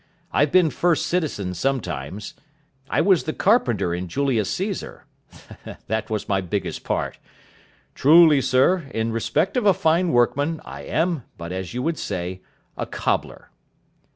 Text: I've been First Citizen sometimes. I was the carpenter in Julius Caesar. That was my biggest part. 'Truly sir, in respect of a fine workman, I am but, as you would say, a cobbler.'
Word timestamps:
I've 0.31 0.51
been 0.51 0.71
First 0.71 1.05
Citizen 1.05 1.53
sometimes. 1.53 2.33
I 2.89 3.01
was 3.01 3.25
the 3.25 3.33
carpenter 3.33 3.93
in 3.93 4.07
Julius 4.07 4.49
Caesar. 4.49 5.05
That 5.85 6.09
was 6.09 6.27
my 6.27 6.41
biggest 6.41 6.83
part. 6.83 7.19
'Truly 7.93 8.41
sir, 8.41 8.87
in 8.95 9.11
respect 9.11 9.55
of 9.57 9.67
a 9.67 9.75
fine 9.75 10.09
workman, 10.11 10.59
I 10.65 10.81
am 10.85 11.25
but, 11.37 11.51
as 11.51 11.75
you 11.75 11.83
would 11.83 11.99
say, 11.99 12.41
a 12.75 12.87
cobbler.' 12.87 13.51